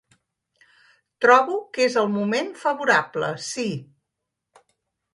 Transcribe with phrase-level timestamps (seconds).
[1.25, 3.71] Trobo que és el moment favorable, sí.